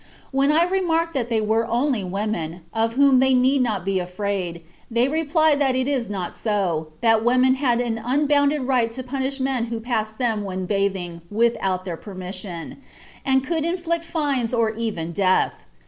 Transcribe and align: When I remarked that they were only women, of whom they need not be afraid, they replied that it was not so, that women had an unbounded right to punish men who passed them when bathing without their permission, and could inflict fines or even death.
When 0.31 0.51
I 0.51 0.63
remarked 0.63 1.13
that 1.13 1.29
they 1.29 1.41
were 1.41 1.67
only 1.67 2.03
women, 2.03 2.61
of 2.73 2.93
whom 2.93 3.19
they 3.19 3.35
need 3.35 3.61
not 3.61 3.85
be 3.85 3.99
afraid, 3.99 4.63
they 4.89 5.07
replied 5.07 5.61
that 5.61 5.75
it 5.75 5.85
was 5.85 6.09
not 6.09 6.33
so, 6.33 6.87
that 7.01 7.23
women 7.23 7.53
had 7.53 7.79
an 7.79 8.01
unbounded 8.03 8.63
right 8.63 8.91
to 8.93 9.03
punish 9.03 9.39
men 9.39 9.65
who 9.65 9.79
passed 9.79 10.17
them 10.17 10.43
when 10.43 10.65
bathing 10.65 11.21
without 11.29 11.85
their 11.85 11.97
permission, 11.97 12.77
and 13.23 13.45
could 13.45 13.63
inflict 13.63 14.03
fines 14.03 14.55
or 14.55 14.71
even 14.73 15.11
death. 15.11 15.65